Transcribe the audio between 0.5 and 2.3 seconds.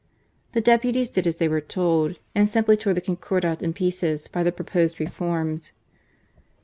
The deputies did as they were told,